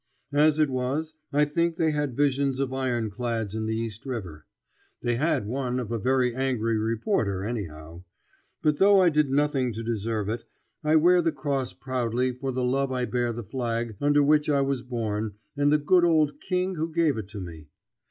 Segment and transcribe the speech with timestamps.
[0.33, 4.47] As it was, I think they had visions of ironclads in the East River.
[5.03, 8.03] They had one of a very angry reporter, anyhow.
[8.63, 10.43] But though I did nothing to deserve it,
[10.83, 14.61] I wear the cross proudly for the love I bear the flag under which I
[14.61, 17.67] was born and the good old King who gave it to me.